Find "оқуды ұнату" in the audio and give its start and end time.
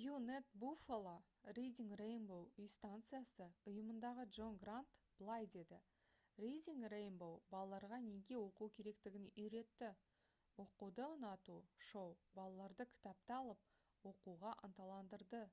10.66-11.58